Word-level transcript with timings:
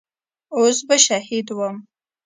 اوس 0.55 0.77
به 0.87 0.95
شهيد 1.05 1.47
وم. 1.57 1.75